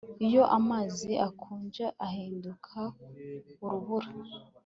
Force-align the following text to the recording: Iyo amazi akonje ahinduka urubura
Iyo 0.27 0.43
amazi 0.57 1.11
akonje 1.27 1.85
ahinduka 2.07 2.75
urubura 3.63 4.09